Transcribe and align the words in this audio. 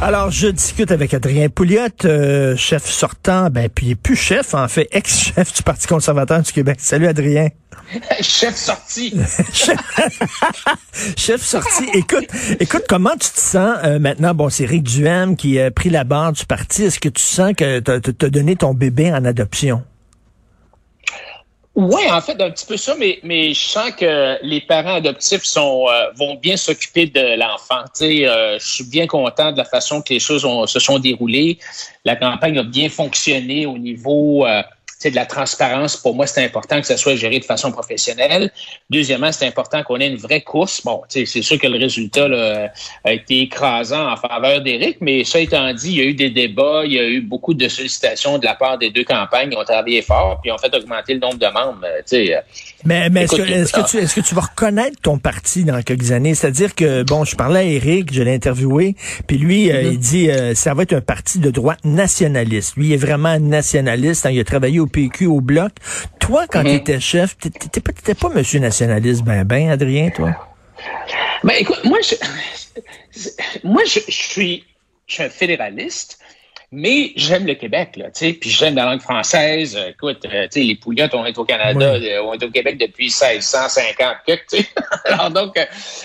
Alors, 0.00 0.30
je 0.30 0.46
discute 0.46 0.92
avec 0.92 1.12
Adrien 1.12 1.48
Pouliot, 1.48 1.88
euh, 2.04 2.56
chef 2.56 2.86
sortant, 2.86 3.50
ben 3.50 3.68
puis 3.68 3.86
il 3.86 3.90
est 3.90 3.94
plus 3.96 4.14
chef, 4.14 4.54
en 4.54 4.68
fait, 4.68 4.86
ex-chef 4.92 5.52
du 5.52 5.62
Parti 5.64 5.88
conservateur 5.88 6.40
du 6.40 6.52
Québec. 6.52 6.78
Salut 6.80 7.08
Adrien. 7.08 7.48
chef 8.20 8.54
sorti. 8.54 9.12
chef 11.16 11.42
sorti. 11.42 11.84
Écoute, 11.94 12.28
écoute, 12.60 12.84
comment 12.88 13.10
tu 13.10 13.28
te 13.28 13.40
sens 13.40 13.76
euh, 13.82 13.98
maintenant? 13.98 14.34
Bon, 14.34 14.48
c'est 14.48 14.66
Rick 14.66 14.84
Duhem 14.84 15.34
qui 15.34 15.58
a 15.58 15.72
pris 15.72 15.90
la 15.90 16.04
barre 16.04 16.32
du 16.32 16.46
parti. 16.46 16.84
Est-ce 16.84 17.00
que 17.00 17.08
tu 17.08 17.22
sens 17.22 17.54
que 17.56 17.80
tu 17.80 18.24
as 18.24 18.30
donné 18.30 18.54
ton 18.54 18.74
bébé 18.74 19.12
en 19.12 19.24
adoption? 19.24 19.82
Oui, 21.80 22.10
en 22.10 22.20
fait, 22.20 22.32
un 22.42 22.50
petit 22.50 22.66
peu 22.66 22.76
ça, 22.76 22.96
mais, 22.98 23.20
mais 23.22 23.54
je 23.54 23.68
sens 23.68 23.92
que 23.92 24.36
les 24.42 24.60
parents 24.60 24.94
adoptifs 24.94 25.44
sont 25.44 25.86
euh, 25.88 26.10
vont 26.16 26.34
bien 26.34 26.56
s'occuper 26.56 27.06
de 27.06 27.38
l'enfant. 27.38 27.84
Euh, 28.02 28.58
je 28.58 28.66
suis 28.66 28.82
bien 28.82 29.06
content 29.06 29.52
de 29.52 29.58
la 29.58 29.64
façon 29.64 30.02
que 30.02 30.12
les 30.12 30.18
choses 30.18 30.44
se 30.66 30.80
sont 30.80 30.98
déroulées. 30.98 31.56
La 32.04 32.16
campagne 32.16 32.58
a 32.58 32.64
bien 32.64 32.88
fonctionné 32.88 33.64
au 33.64 33.78
niveau 33.78 34.44
euh, 34.44 34.60
de 35.04 35.14
la 35.14 35.26
transparence. 35.26 35.96
Pour 35.96 36.14
moi, 36.14 36.26
c'est 36.26 36.44
important 36.44 36.80
que 36.80 36.86
ça 36.86 36.96
soit 36.96 37.14
géré 37.14 37.38
de 37.38 37.44
façon 37.44 37.70
professionnelle. 37.70 38.50
Deuxièmement, 38.90 39.30
c'est 39.30 39.46
important 39.46 39.82
qu'on 39.84 39.96
ait 40.00 40.08
une 40.08 40.16
vraie 40.16 40.40
course. 40.40 40.82
Bon, 40.84 41.02
c'est 41.08 41.24
sûr 41.24 41.58
que 41.58 41.66
le 41.66 41.78
résultat 41.78 42.26
a 43.04 43.12
été 43.12 43.42
écrasant 43.42 44.10
en 44.10 44.16
faveur 44.16 44.60
d'Éric, 44.60 44.98
mais 45.00 45.24
ça 45.24 45.38
étant 45.40 45.72
dit, 45.72 45.90
il 45.92 45.98
y 45.98 46.00
a 46.00 46.04
eu 46.04 46.14
des 46.14 46.30
débats, 46.30 46.82
il 46.84 46.92
y 46.92 46.98
a 46.98 47.06
eu 47.06 47.20
beaucoup 47.20 47.54
de 47.54 47.68
sollicitations 47.68 48.38
de 48.38 48.44
la 48.44 48.54
part 48.54 48.78
des 48.78 48.90
deux 48.90 49.04
campagnes. 49.04 49.50
Ils 49.52 49.56
ont 49.56 49.64
travaillé 49.64 50.02
fort, 50.02 50.40
puis 50.42 50.50
ont 50.50 50.58
fait 50.58 50.74
augmenter 50.74 51.14
le 51.14 51.20
nombre 51.20 51.38
de 51.38 51.46
membres. 51.46 51.84
Euh, 51.84 52.40
mais, 52.84 53.08
mais 53.10 53.22
est-ce 53.22 53.36
que, 53.36 53.42
est 53.42 53.72
que, 53.72 53.88
tu, 53.88 53.98
est-ce 53.98 54.14
que 54.14 54.20
tu 54.20 54.34
vas 54.34 54.42
reconnaître 54.42 55.00
ton 55.00 55.18
parti 55.18 55.64
dans 55.64 55.80
quelques 55.82 56.10
années? 56.10 56.34
C'est-à-dire 56.34 56.74
que, 56.74 57.04
bon, 57.04 57.24
je 57.24 57.36
parlais 57.36 57.60
à 57.60 57.64
Éric, 57.64 58.12
je 58.12 58.22
l'ai 58.22 58.34
interviewé, 58.34 58.96
puis 59.26 59.38
lui, 59.38 59.70
euh, 59.70 59.82
mm-hmm. 59.82 59.92
il 59.92 59.98
dit, 59.98 60.30
euh, 60.30 60.54
ça 60.54 60.74
va 60.74 60.82
être 60.82 60.92
un 60.92 61.00
parti 61.00 61.38
de 61.38 61.50
droite 61.50 61.84
nationaliste. 61.84 62.76
Lui, 62.76 62.88
il 62.88 62.92
est 62.94 62.96
vraiment 62.96 63.38
nationaliste. 63.38 64.26
Hein, 64.26 64.30
il 64.30 64.40
a 64.40 64.44
travaillé 64.44 64.80
au 64.80 64.87
PQ, 64.88 65.26
au 65.26 65.40
Bloc. 65.40 65.72
Toi, 66.18 66.46
quand 66.48 66.60
mhm. 66.60 66.66
tu 66.66 66.74
étais 66.74 67.00
chef, 67.00 67.36
t'étais 67.38 67.80
pas, 67.80 67.92
pas 68.14 68.28
monsieur 68.34 68.60
nationaliste 68.60 69.22
ben 69.22 69.44
ben, 69.44 69.70
Adrien, 69.70 70.10
toi? 70.10 70.34
Ben, 71.44 71.54
écoute, 71.58 71.84
moi, 71.84 71.98
je, 72.02 72.14
moi, 73.64 73.82
je, 73.84 74.00
suis, 74.08 74.64
je 75.06 75.14
suis 75.14 75.22
un 75.22 75.28
fédéraliste, 75.28 76.18
mais 76.70 77.12
j'aime 77.16 77.46
le 77.46 77.54
Québec, 77.54 77.96
là, 77.96 78.06
tu 78.06 78.26
sais, 78.26 78.32
puis 78.34 78.50
j'aime 78.50 78.74
la 78.74 78.84
langue 78.84 79.00
française. 79.00 79.78
Écoute, 79.88 80.26
euh, 80.26 80.44
tu 80.44 80.60
sais, 80.60 80.66
les 80.66 80.74
Pouillottes 80.74 81.14
ont 81.14 81.24
été 81.24 81.38
au 81.38 81.44
Canada, 81.44 81.94
euh, 81.94 82.22
ont 82.22 82.34
été 82.34 82.46
au 82.46 82.50
Québec 82.50 82.76
depuis 82.78 83.06
1650, 83.06 84.16
tu 84.26 84.34
sais. 84.48 84.66
Alors 85.04 85.30
donc, 85.30 85.56
euh, 85.56 85.64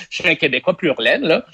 je 0.09 0.21
suis 0.21 0.29
un 0.29 0.35
Québécois 0.35 0.77
plus 0.77 0.89
là. 0.89 1.45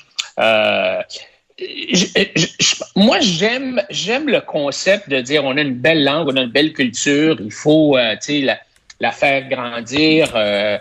Moi, 2.96 3.20
j'aime, 3.20 3.82
j'aime 3.90 4.28
le 4.28 4.42
concept 4.42 5.10
de 5.10 5.22
dire 5.22 5.44
on 5.44 5.58
a 5.58 5.62
une 5.62 5.76
belle 5.76 6.04
langue, 6.04 6.28
on 6.30 6.36
a 6.36 6.42
une 6.42 6.52
belle 6.52 6.74
culture, 6.74 7.38
il 7.40 7.52
faut, 7.52 7.98
euh, 7.98 8.16
la, 9.00 9.12
faire 9.12 9.48
grandir. 9.48 10.32
Euh, 10.36 10.78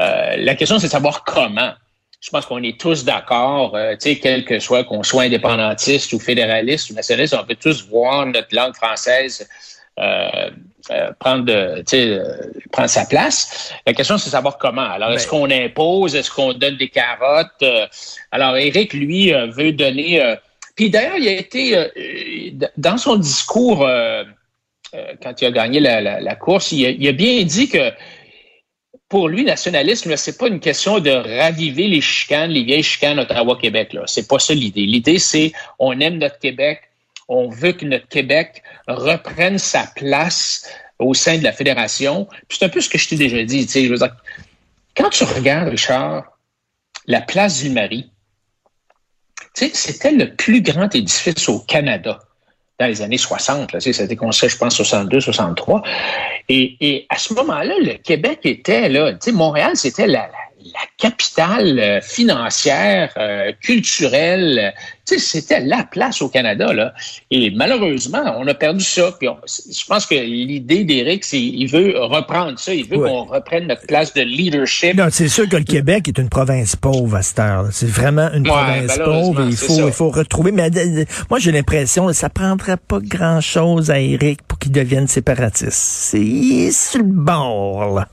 euh, 0.00 0.36
la 0.36 0.54
question, 0.54 0.78
c'est 0.78 0.86
de 0.86 0.92
savoir 0.92 1.24
comment. 1.24 1.72
Je 2.20 2.30
pense 2.30 2.46
qu'on 2.46 2.62
est 2.62 2.80
tous 2.80 3.04
d'accord, 3.04 3.76
tu 4.00 4.16
quel 4.16 4.46
que 4.46 4.58
soit 4.58 4.84
qu'on 4.84 5.02
soit 5.02 5.24
indépendantiste 5.24 6.14
ou 6.14 6.18
fédéraliste 6.18 6.88
ou 6.88 6.94
nationaliste, 6.94 7.34
on 7.38 7.44
peut 7.44 7.54
tous 7.54 7.86
voir 7.86 8.24
notre 8.24 8.54
langue 8.54 8.74
française 8.74 9.46
euh, 10.00 10.50
euh, 10.90 11.12
prendre, 11.18 11.50
euh, 11.50 11.82
prendre 12.72 12.88
sa 12.90 13.06
place. 13.06 13.72
La 13.86 13.94
question, 13.94 14.18
c'est 14.18 14.26
de 14.26 14.32
savoir 14.32 14.58
comment. 14.58 14.82
Alors, 14.82 15.12
est-ce 15.12 15.24
ben 15.24 15.30
qu'on 15.30 15.50
impose? 15.50 16.14
Est-ce 16.14 16.30
qu'on 16.30 16.52
donne 16.52 16.76
des 16.76 16.88
carottes? 16.88 17.64
alors, 18.30 18.56
Eric, 18.56 18.92
lui, 18.92 19.32
veut 19.32 19.72
donner... 19.72 20.36
puis 20.76 20.90
d'ailleurs, 20.90 21.16
il 21.16 21.28
a 21.28 21.32
été... 21.32 22.58
dans 22.76 22.98
son 22.98 23.16
discours, 23.16 23.88
quand 25.22 25.40
il 25.40 25.46
a 25.46 25.50
gagné 25.50 25.80
la, 25.80 26.34
course, 26.34 26.72
il 26.72 27.08
a, 27.08 27.12
bien 27.12 27.42
dit 27.44 27.70
que 27.70 27.90
pour 29.08 29.28
lui, 29.28 29.44
nationalisme, 29.44 30.16
c'est 30.16 30.36
pas 30.36 30.48
une 30.48 30.60
question 30.60 30.98
de 30.98 31.10
raviver 31.10 31.86
les 31.86 32.02
chicanes, 32.02 32.50
les 32.50 32.64
vieilles 32.64 32.82
chicanes 32.82 33.20
Ottawa-Québec. 33.20 33.96
C'est 34.04 34.28
pas 34.28 34.38
ça 34.38 34.52
l'idée. 34.52 34.84
L'idée, 34.84 35.18
c'est 35.18 35.52
on 35.78 35.98
aime 36.00 36.18
notre 36.18 36.38
Québec, 36.38 36.82
on 37.28 37.48
veut 37.48 37.72
que 37.72 37.84
notre 37.84 38.08
Québec 38.08 38.62
reprenne 38.86 39.58
sa 39.58 39.86
place 39.94 40.68
au 40.98 41.14
sein 41.14 41.38
de 41.38 41.44
la 41.44 41.52
fédération. 41.52 42.28
c'est 42.48 42.64
un 42.64 42.68
peu 42.68 42.80
ce 42.80 42.88
que 42.88 42.98
je 42.98 43.08
t'ai 43.08 43.16
déjà 43.16 43.42
dit. 43.44 43.66
Je 43.68 43.88
veux 43.88 43.96
dire, 43.96 44.14
quand 44.96 45.10
tu 45.10 45.24
regardes, 45.24 45.68
Richard, 45.68 46.24
la 47.06 47.20
place 47.20 47.62
du 47.62 47.70
Marie, 47.70 48.10
c'était 49.54 50.12
le 50.12 50.34
plus 50.34 50.62
grand 50.62 50.94
édifice 50.94 51.48
au 51.48 51.60
Canada 51.60 52.20
dans 52.78 52.86
les 52.86 53.02
années 53.02 53.18
60. 53.18 53.72
Là, 53.72 53.80
ça 53.80 53.90
a 53.90 54.04
été 54.04 54.16
construit, 54.16 54.48
je 54.48 54.56
pense, 54.56 54.74
62, 54.76 55.20
63. 55.20 55.82
Et, 56.48 56.76
et 56.80 57.06
à 57.08 57.18
ce 57.18 57.34
moment-là, 57.34 57.74
le 57.80 57.94
Québec 57.94 58.40
était 58.44 58.88
là. 58.88 59.12
Montréal, 59.32 59.72
c'était 59.76 60.06
la, 60.06 60.26
la 60.26 60.53
capitale 60.98 61.78
euh, 61.78 62.00
financière, 62.00 63.12
euh, 63.16 63.52
culturelle. 63.60 64.72
Tu 65.06 65.18
sais, 65.18 65.40
c'était 65.40 65.60
la 65.60 65.84
place 65.84 66.22
au 66.22 66.28
Canada, 66.28 66.72
là. 66.72 66.94
Et 67.30 67.50
malheureusement, 67.50 68.22
on 68.38 68.46
a 68.46 68.54
perdu 68.54 68.82
ça. 68.82 69.14
Puis 69.18 69.28
je 69.46 69.84
pense 69.86 70.06
que 70.06 70.14
l'idée 70.14 70.84
d'Éric, 70.84 71.24
c'est 71.24 71.40
il 71.40 71.66
veut 71.66 71.94
reprendre 71.98 72.58
ça. 72.58 72.72
Il 72.72 72.86
veut 72.86 72.98
qu'on 72.98 73.24
reprenne 73.24 73.66
notre 73.66 73.86
place 73.86 74.14
de 74.14 74.22
leadership. 74.22 74.96
Non, 74.96 75.08
c'est 75.10 75.28
sûr 75.28 75.48
que 75.48 75.56
le 75.56 75.64
Québec 75.64 76.08
est 76.08 76.18
une 76.18 76.30
province 76.30 76.76
pauvre 76.76 77.16
à 77.16 77.22
cette 77.22 77.38
heure. 77.38 77.66
C'est 77.70 77.88
vraiment 77.88 78.30
une 78.32 78.44
province 78.44 78.98
pauvre. 78.98 79.46
il 79.48 79.56
faut, 79.56 79.86
il 79.86 79.92
faut 79.92 80.10
retrouver. 80.10 80.52
Mais 80.52 80.70
moi, 81.28 81.38
j'ai 81.38 81.52
l'impression 81.52 82.06
que 82.06 82.14
ça 82.14 82.30
prendrait 82.30 82.78
pas 82.78 82.98
grand-chose 83.00 83.90
à 83.90 84.00
Éric 84.00 84.42
pour 84.42 84.58
qu'il 84.58 84.72
devienne 84.72 85.06
séparatiste. 85.06 85.72
C'est 85.72 86.70
sur 86.70 87.00
le 87.00 87.04
bord, 87.04 87.94
là. 87.94 88.08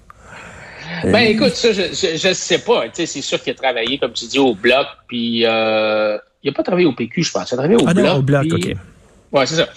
Ben 1.04 1.20
écoute, 1.20 1.56
ça, 1.56 1.72
je, 1.72 1.82
je, 1.92 2.34
sais 2.34 2.60
pas. 2.60 2.84
c'est 2.94 3.06
sûr 3.06 3.42
qu'il 3.42 3.52
a 3.54 3.56
travaillé, 3.56 3.98
comme 3.98 4.14
tu 4.14 4.26
dis, 4.26 4.40
au 4.40 4.54
bloc, 4.54 4.88
puis 5.08 5.46
euh, 5.46 6.18
il 6.44 6.50
n'a 6.50 6.54
pas 6.54 6.64
travaillé 6.64 6.88
au 6.88 6.94
PQ, 6.94 7.24
je 7.24 7.32
pense. 7.32 7.52
Il 7.52 7.54
a 7.54 7.58
travaillé 7.58 7.82
au 7.82 7.88
ah 7.88 7.94
bloc. 7.94 8.06
Non, 8.06 8.16
au 8.18 8.22
bloc, 8.22 8.46
OK. 8.52 8.76
Ouais, 9.32 9.46
c'est 9.46 9.56
ça. 9.56 9.70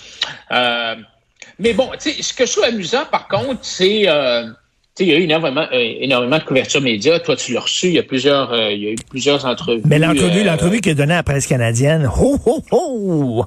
Euh, 0.53 0.97
mais 1.59 1.73
bon, 1.73 1.91
tu 2.01 2.11
sais, 2.11 2.23
ce 2.23 2.35
que 2.35 2.47
je 2.47 2.53
trouve 2.53 2.65
amusant, 2.65 3.05
par 3.11 3.29
contre, 3.29 3.61
c'est... 3.63 4.09
Euh, 4.09 4.47
il 5.01 5.09
y 5.09 5.13
a 5.13 5.19
eu 5.19 5.23
énormément, 5.23 5.67
euh, 5.73 5.95
énormément 6.01 6.39
de 6.39 6.45
couverture 6.45 6.81
média. 6.81 7.19
Toi, 7.19 7.35
tu 7.35 7.53
l'as 7.53 7.61
reçu. 7.61 7.89
Il 7.89 7.95
y 7.95 7.99
a 7.99 8.05
plusieurs, 8.05 8.53
euh, 8.53 8.71
il 8.71 8.81
y 8.81 8.87
a 8.87 8.91
eu 8.93 8.97
plusieurs 9.11 9.45
entrevues. 9.45 9.83
Mais 9.87 9.99
l'entrevue, 9.99 10.45
l'entrevue 10.45 10.81
qu'il 10.81 10.93
a 10.93 10.95
donnée 10.95 11.15
à 11.15 11.17
la 11.17 11.23
presse 11.25 11.49
canadienne, 11.49 12.09
ho, 12.17 12.39
ho, 12.47 12.63
ho! 12.71 13.45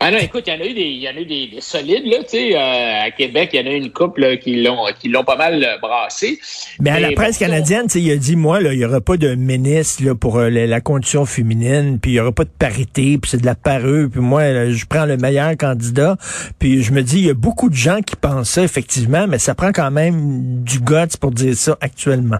Ah 0.00 0.12
non, 0.12 0.18
écoute, 0.18 0.44
il 0.46 0.54
y 0.54 0.56
en 0.56 0.60
a 0.60 0.64
eu 0.64 0.74
des, 0.74 0.80
il 0.80 1.02
y 1.02 1.08
en 1.08 1.16
a 1.16 1.20
eu 1.20 1.24
des, 1.24 1.50
solides, 1.60 2.06
là, 2.06 2.18
tu 2.18 2.28
sais, 2.28 2.54
euh, 2.54 3.06
à 3.06 3.10
Québec, 3.10 3.50
il 3.52 3.60
y 3.60 3.64
en 3.64 3.66
a 3.66 3.74
eu 3.74 3.78
une 3.78 3.90
couple 3.90 4.38
qui 4.38 4.62
l'ont 4.62 4.86
qui 4.96 5.08
l'ont 5.08 5.24
pas 5.24 5.34
mal 5.34 5.62
euh, 5.64 5.76
brassé. 5.78 6.38
Mais, 6.78 6.90
à 6.90 7.00
la 7.00 7.10
presse 7.10 7.36
canadienne, 7.36 7.86
tu 7.86 7.94
sais, 7.94 8.00
il 8.00 8.12
a 8.12 8.16
dit, 8.16 8.36
moi, 8.36 8.60
là, 8.60 8.72
il 8.72 8.78
y 8.78 8.84
aura 8.84 9.00
pas 9.00 9.16
de 9.16 9.34
ministre 9.34 10.04
là, 10.04 10.14
pour 10.14 10.38
euh, 10.38 10.50
la, 10.50 10.80
condition 10.80 11.26
féminine, 11.26 11.98
puis 12.00 12.12
il 12.12 12.14
y 12.14 12.20
aura 12.20 12.30
pas 12.30 12.44
de 12.44 12.50
parité, 12.56 13.18
puis 13.18 13.28
c'est 13.32 13.40
de 13.40 13.46
la 13.46 13.56
parure, 13.56 14.08
puis 14.08 14.20
moi, 14.20 14.70
je 14.70 14.84
prends 14.86 15.04
le 15.04 15.16
meilleur 15.16 15.56
candidat. 15.56 16.16
Puis 16.60 16.84
je 16.84 16.92
me 16.92 17.02
dis, 17.02 17.18
il 17.18 17.26
y 17.26 17.30
a 17.30 17.34
beaucoup 17.34 17.68
de 17.68 17.74
gens 17.74 18.00
qui 18.00 18.14
pensent 18.14 18.50
ça, 18.50 18.62
effectivement, 18.62 19.26
mais 19.26 19.38
ça 19.38 19.56
prend 19.56 19.72
quand 19.72 19.90
même 19.90 20.62
du 20.62 20.78
guts 20.78 21.18
pour 21.20 21.32
dire 21.32 21.56
ça 21.56 21.76
actuellement. 21.80 22.38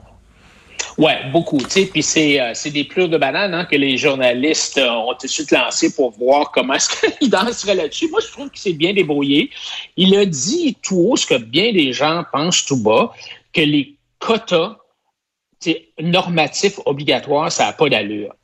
Oui, 0.98 1.12
beaucoup. 1.32 1.58
Puis 1.58 2.02
c'est, 2.02 2.40
euh, 2.40 2.52
des 2.72 2.82
plures 2.82 3.08
de 3.08 3.16
bananes 3.16 3.54
hein, 3.54 3.64
que 3.64 3.76
les 3.76 3.96
journalistes 3.96 4.78
euh, 4.78 4.90
ont 4.90 5.14
tout 5.14 5.28
de 5.28 5.30
suite 5.30 5.52
lancé 5.52 5.94
pour 5.94 6.10
voir 6.10 6.50
comment 6.50 6.74
est-ce 6.74 6.90
qu'il 7.18 7.30
danserait 7.30 7.76
là-dessus. 7.76 8.08
Moi, 8.10 8.18
je 8.20 8.32
trouve 8.32 8.50
qu'il 8.50 8.60
s'est 8.60 8.72
bien 8.72 8.92
débrouillé. 8.92 9.50
Il 9.96 10.16
a 10.16 10.26
dit 10.26 10.76
tout 10.82 10.96
haut 10.96 11.16
ce 11.16 11.24
que 11.24 11.36
bien 11.36 11.72
des 11.72 11.92
gens 11.92 12.24
pensent 12.32 12.66
tout 12.66 12.82
bas, 12.82 13.12
que 13.52 13.60
les 13.60 13.94
quotas 14.18 14.76
normatifs 16.00 16.80
obligatoires, 16.84 17.52
ça 17.52 17.66
n'a 17.66 17.72
pas 17.72 17.88
d'allure. 17.88 18.34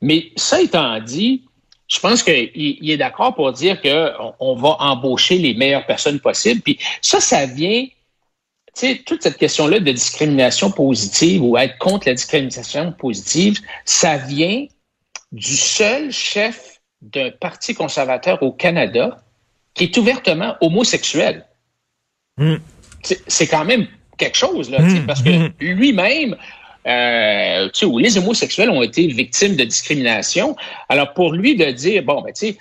Mais 0.00 0.32
ça 0.34 0.60
étant 0.60 0.98
dit, 0.98 1.44
je 1.86 2.00
pense 2.00 2.24
qu'il 2.24 2.50
il 2.54 2.90
est 2.90 2.96
d'accord 2.96 3.36
pour 3.36 3.52
dire 3.52 3.80
qu'on 3.80 4.34
on 4.40 4.56
va 4.56 4.76
embaucher 4.80 5.38
les 5.38 5.54
meilleures 5.54 5.86
personnes 5.86 6.18
possibles. 6.18 6.60
Puis 6.60 6.78
ça, 7.02 7.20
ça 7.20 7.46
vient 7.46 7.86
sais, 8.74 9.02
toute 9.04 9.22
cette 9.22 9.36
question-là 9.36 9.80
de 9.80 9.92
discrimination 9.92 10.70
positive 10.70 11.42
ou 11.42 11.56
être 11.56 11.78
contre 11.78 12.08
la 12.08 12.14
discrimination 12.14 12.92
positive, 12.92 13.58
ça 13.84 14.16
vient 14.16 14.66
du 15.32 15.56
seul 15.56 16.12
chef 16.12 16.80
d'un 17.02 17.30
parti 17.30 17.74
conservateur 17.74 18.42
au 18.42 18.52
Canada 18.52 19.22
qui 19.74 19.84
est 19.84 19.96
ouvertement 19.96 20.56
homosexuel. 20.60 21.46
Hmm. 22.36 22.56
C'est 23.02 23.46
quand 23.46 23.64
même 23.64 23.86
quelque 24.18 24.36
chose, 24.36 24.70
là, 24.70 24.80
hmm. 24.80 25.06
parce 25.06 25.22
que 25.22 25.30
hmm. 25.30 25.52
lui-même, 25.60 26.36
euh, 26.86 27.68
où 27.84 27.98
les 27.98 28.18
homosexuels 28.18 28.70
ont 28.70 28.82
été 28.82 29.06
victimes 29.06 29.56
de 29.56 29.64
discrimination. 29.64 30.56
Alors, 30.88 31.12
pour 31.12 31.32
lui 31.32 31.56
de 31.56 31.66
dire, 31.66 32.02
bon, 32.02 32.22
ben, 32.22 32.32
tu 32.32 32.48
sais, 32.48 32.58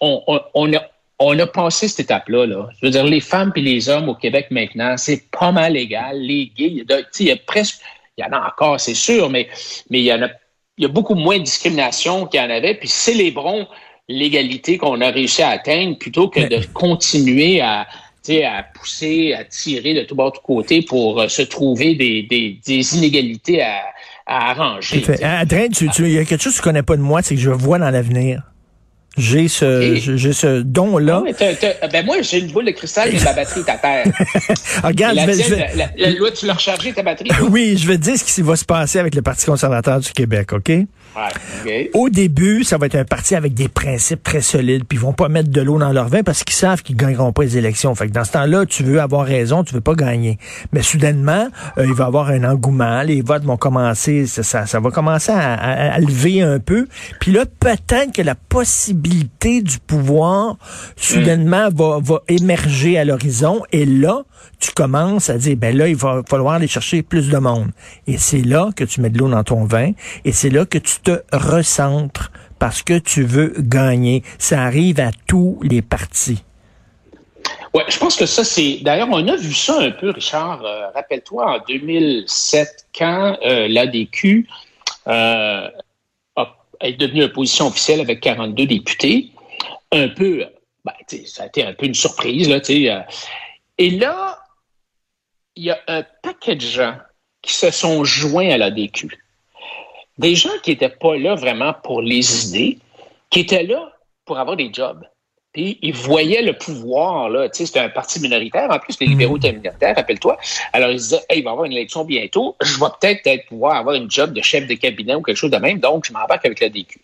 on, 0.00 0.22
on, 0.54 0.72
a, 0.74 0.82
on 1.20 1.38
a 1.38 1.46
passé 1.46 1.86
cette 1.86 2.00
étape-là. 2.00 2.46
Là. 2.46 2.68
Je 2.80 2.86
veux 2.86 2.90
dire, 2.90 3.04
les 3.04 3.20
femmes 3.20 3.52
et 3.54 3.60
les 3.60 3.88
hommes 3.88 4.08
au 4.08 4.14
Québec 4.14 4.46
maintenant, 4.50 4.96
c'est 4.96 5.30
pas 5.30 5.52
mal 5.52 5.76
égal. 5.76 6.18
Les 6.18 6.50
gays, 6.56 6.84
il 7.20 7.26
y 7.26 7.30
a 7.30 7.36
presque, 7.36 7.80
il 8.16 8.24
y 8.24 8.26
en 8.26 8.32
a 8.32 8.48
encore, 8.48 8.80
c'est 8.80 8.94
sûr, 8.94 9.28
mais, 9.28 9.46
mais 9.90 10.00
il 10.00 10.04
y 10.04 10.12
en 10.12 10.22
a, 10.22 10.28
il 10.78 10.82
y 10.82 10.86
a 10.86 10.88
beaucoup 10.88 11.14
moins 11.14 11.38
de 11.38 11.44
discrimination 11.44 12.26
qu'il 12.26 12.40
y 12.40 12.42
en 12.42 12.48
avait. 12.50 12.74
Puis 12.74 12.88
célébrons 12.88 13.68
l'égalité 14.08 14.78
qu'on 14.78 15.00
a 15.02 15.10
réussi 15.10 15.42
à 15.42 15.50
atteindre 15.50 15.98
plutôt 15.98 16.28
que 16.28 16.40
de 16.40 16.64
continuer 16.72 17.60
à, 17.60 17.86
à 18.28 18.62
pousser, 18.74 19.34
à 19.34 19.44
tirer 19.44 19.92
de 19.92 20.02
tout 20.02 20.14
bord, 20.14 20.32
de 20.32 20.36
tout 20.38 20.42
côté 20.42 20.82
pour 20.82 21.20
euh, 21.20 21.28
se 21.28 21.42
trouver 21.42 21.94
des, 21.94 22.22
des, 22.22 22.58
des 22.66 22.96
inégalités 22.96 23.62
à, 23.62 23.82
à 24.26 24.50
arranger. 24.52 25.02
Adrien, 25.22 25.68
tu, 25.68 25.88
tu, 25.90 26.04
il 26.04 26.12
y 26.12 26.18
a 26.18 26.24
quelque 26.24 26.42
chose 26.42 26.54
que 26.54 26.58
tu 26.58 26.64
connais 26.64 26.82
pas 26.82 26.96
de 26.96 27.02
moi, 27.02 27.20
c'est 27.22 27.34
que 27.34 27.40
je 27.40 27.50
vois 27.50 27.78
dans 27.78 27.90
l'avenir. 27.90 28.42
J'ai 29.18 29.48
ce, 29.48 29.96
j'ai 30.16 30.32
ce 30.32 30.62
don-là. 30.62 31.24
ben 31.92 32.06
moi, 32.06 32.22
j'ai 32.22 32.38
une 32.38 32.52
boule 32.52 32.64
de 32.64 32.70
cristal, 32.70 33.10
mais 33.12 33.18
ma 33.22 33.32
batterie 33.32 33.60
est 33.60 33.70
à 33.70 33.76
terre. 33.76 34.06
Regarde, 34.84 35.16
la, 35.16 35.26
je 35.32 35.54
vais, 35.54 35.70
la, 35.74 36.30
tu 36.30 36.46
l'as 36.46 36.54
rechargé 36.54 36.92
ta 36.92 37.02
batterie? 37.02 37.30
oui, 37.50 37.76
je 37.76 37.88
vais 37.88 37.98
te 37.98 38.02
dire 38.02 38.16
ce 38.16 38.24
qui 38.24 38.40
va 38.40 38.54
se 38.54 38.64
passer 38.64 38.98
avec 39.00 39.14
le 39.14 39.22
Parti 39.22 39.46
conservateur 39.46 39.98
du 39.98 40.12
Québec, 40.12 40.52
OK? 40.52 40.70
Au 41.94 42.08
début, 42.08 42.64
ça 42.64 42.78
va 42.78 42.86
être 42.86 42.94
un 42.94 43.04
parti 43.04 43.34
avec 43.34 43.54
des 43.54 43.68
principes 43.68 44.22
très 44.22 44.40
solides, 44.40 44.84
puis 44.88 44.96
ils 44.96 45.00
vont 45.00 45.12
pas 45.12 45.28
mettre 45.28 45.50
de 45.50 45.60
l'eau 45.60 45.78
dans 45.78 45.92
leur 45.92 46.08
vin 46.08 46.22
parce 46.22 46.44
qu'ils 46.44 46.54
savent 46.54 46.82
qu'ils 46.82 46.96
gagneront 46.96 47.32
pas 47.32 47.42
les 47.42 47.58
élections. 47.58 47.94
Fait 47.94 48.06
que 48.06 48.12
dans 48.12 48.24
ce 48.24 48.32
temps-là, 48.32 48.66
tu 48.66 48.84
veux 48.84 49.00
avoir 49.00 49.26
raison, 49.26 49.64
tu 49.64 49.74
veux 49.74 49.80
pas 49.80 49.94
gagner. 49.94 50.38
Mais 50.72 50.82
soudainement, 50.82 51.48
euh, 51.78 51.86
il 51.86 51.94
va 51.94 52.04
y 52.04 52.06
avoir 52.06 52.28
un 52.28 52.44
engouement, 52.44 53.02
les 53.02 53.22
votes 53.22 53.44
vont 53.44 53.56
commencer, 53.56 54.26
ça, 54.26 54.66
ça, 54.66 54.80
va 54.80 54.90
commencer 54.90 55.32
à, 55.32 55.98
lever 55.98 56.42
un 56.42 56.58
peu. 56.58 56.86
Puis 57.20 57.32
là, 57.32 57.44
peut-être 57.46 58.12
que 58.12 58.22
la 58.22 58.34
possibilité 58.34 59.62
du 59.62 59.78
pouvoir, 59.78 60.56
soudainement, 60.96 61.68
va, 61.74 61.98
va 62.00 62.22
émerger 62.28 62.98
à 62.98 63.04
l'horizon. 63.04 63.62
Et 63.72 63.84
là, 63.84 64.24
tu 64.58 64.72
commences 64.72 65.30
à 65.30 65.38
dire, 65.38 65.56
ben 65.56 65.76
là, 65.76 65.88
il 65.88 65.96
va 65.96 66.22
falloir 66.28 66.54
aller 66.54 66.68
chercher 66.68 67.02
plus 67.02 67.28
de 67.28 67.38
monde. 67.38 67.70
Et 68.06 68.18
c'est 68.18 68.42
là 68.42 68.70
que 68.74 68.84
tu 68.84 69.00
mets 69.00 69.10
de 69.10 69.18
l'eau 69.18 69.28
dans 69.28 69.44
ton 69.44 69.64
vin. 69.64 69.92
Et 70.24 70.32
c'est 70.32 70.50
là 70.50 70.66
que 70.66 70.78
tu 70.78 70.99
te 71.02 71.22
recentres 71.32 72.30
parce 72.58 72.82
que 72.82 72.98
tu 72.98 73.22
veux 73.22 73.54
gagner. 73.58 74.22
Ça 74.38 74.62
arrive 74.62 75.00
à 75.00 75.10
tous 75.26 75.58
les 75.62 75.82
partis. 75.82 76.42
Oui, 77.72 77.82
je 77.88 77.98
pense 77.98 78.16
que 78.16 78.26
ça, 78.26 78.42
c'est. 78.42 78.78
D'ailleurs, 78.82 79.08
on 79.10 79.26
a 79.28 79.36
vu 79.36 79.54
ça 79.54 79.78
un 79.78 79.92
peu, 79.92 80.10
Richard. 80.10 80.64
Euh, 80.64 80.90
rappelle-toi, 80.90 81.58
en 81.58 81.64
2007, 81.68 82.86
quand 82.96 83.38
euh, 83.44 83.68
l'ADQ 83.68 84.48
euh, 85.06 85.68
est 86.80 86.92
devenue 86.94 87.22
une 87.22 87.32
position 87.32 87.68
officielle 87.68 88.00
avec 88.00 88.20
42 88.20 88.66
députés, 88.66 89.30
un 89.92 90.08
peu, 90.08 90.44
ben, 90.84 90.92
ça 91.26 91.44
a 91.44 91.46
été 91.46 91.64
un 91.64 91.72
peu 91.72 91.86
une 91.86 91.94
surprise. 91.94 92.48
Là, 92.48 92.60
euh. 92.68 93.02
et 93.78 93.90
là, 93.90 94.38
il 95.56 95.64
y 95.64 95.70
a 95.70 95.78
un 95.88 96.04
paquet 96.22 96.56
de 96.56 96.60
gens 96.60 96.96
qui 97.42 97.52
se 97.54 97.70
sont 97.70 98.04
joints 98.04 98.50
à 98.50 98.58
l'ADQ 98.58 99.08
des 100.18 100.34
gens 100.34 100.50
qui 100.62 100.70
n'étaient 100.70 100.88
pas 100.88 101.16
là 101.16 101.34
vraiment 101.34 101.74
pour 101.82 102.02
les 102.02 102.48
idées, 102.48 102.78
qui 103.30 103.40
étaient 103.40 103.62
là 103.62 103.92
pour 104.24 104.38
avoir 104.38 104.56
des 104.56 104.70
jobs. 104.72 105.04
Puis 105.52 105.78
ils 105.82 105.94
voyaient 105.94 106.42
le 106.42 106.52
pouvoir, 106.52 107.28
là, 107.28 107.48
tu 107.48 107.58
sais, 107.58 107.66
c'était 107.66 107.80
un 107.80 107.88
parti 107.88 108.20
minoritaire. 108.20 108.70
En 108.70 108.78
plus, 108.78 108.96
les 109.00 109.06
libéraux 109.06 109.36
étaient 109.36 109.52
minoritaires, 109.52 109.96
rappelle-toi. 109.96 110.38
Alors, 110.72 110.90
ils 110.90 110.98
disaient, 110.98 111.20
hey, 111.28 111.40
il 111.40 111.44
va 111.44 111.50
y 111.50 111.52
avoir 111.52 111.64
une 111.64 111.72
élection 111.72 112.04
bientôt. 112.04 112.56
Je 112.60 112.78
vais 112.78 112.86
peut-être 113.00 113.46
pouvoir 113.46 113.76
avoir 113.76 113.96
une 113.96 114.08
job 114.08 114.32
de 114.32 114.42
chef 114.42 114.68
de 114.68 114.74
cabinet 114.74 115.16
ou 115.16 115.22
quelque 115.22 115.36
chose 115.36 115.50
de 115.50 115.56
même. 115.56 115.80
Donc, 115.80 116.04
je 116.06 116.12
m'embarque 116.12 116.46
avec 116.46 116.60
la 116.60 116.68
DQ. 116.68 117.00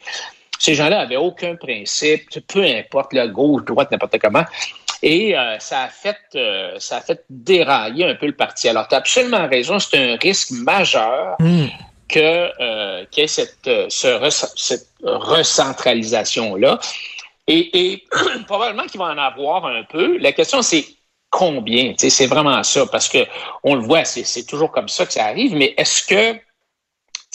Ces 0.61 0.75
gens-là 0.75 1.01
avaient 1.01 1.17
aucun 1.17 1.57
principe, 1.57 2.29
peu 2.47 2.63
importe, 2.63 3.13
la 3.13 3.27
gauche, 3.27 3.65
droite, 3.65 3.91
n'importe 3.91 4.19
comment. 4.21 4.45
Et 5.03 5.37
euh, 5.37 5.59
ça 5.59 5.83
a 5.83 5.89
fait 5.89 6.17
euh, 6.37 6.77
ça 6.79 6.99
a 6.99 7.01
fait 7.01 7.25
dérailler 7.29 8.05
un 8.05 8.15
peu 8.15 8.27
le 8.27 8.33
parti. 8.33 8.69
Alors, 8.69 8.87
tu 8.89 8.95
as 8.95 8.99
absolument 8.99 9.47
raison, 9.49 9.79
c'est 9.79 9.99
un 9.99 10.17
risque 10.17 10.53
majeur. 10.53 11.37
Hmm 11.41 11.67
que 12.09 12.51
euh, 12.61 13.05
y 13.17 13.21
ait 13.21 13.27
cette, 13.27 13.67
euh, 13.67 13.89
cette 13.89 14.89
recentralisation-là. 15.03 16.79
Et, 17.49 18.05
probablement 18.47 18.87
qu'il 18.87 18.99
va 18.99 19.07
en 19.07 19.19
avoir 19.19 19.67
un 19.67 19.85
peu. 19.85 20.19
La 20.19 20.33
question, 20.33 20.63
c'est 20.63 20.85
combien? 21.31 21.95
C'est 21.97 22.27
vraiment 22.27 22.63
ça, 22.63 22.87
parce 22.87 23.09
que 23.09 23.27
on 23.63 23.75
le 23.75 23.83
voit, 23.83 24.05
c'est 24.05 24.47
toujours 24.47 24.71
comme 24.71 24.89
ça 24.89 25.07
que 25.07 25.13
ça 25.13 25.27
arrive, 25.27 25.55
mais 25.55 25.75
est-ce 25.77 26.05
que. 26.05 26.39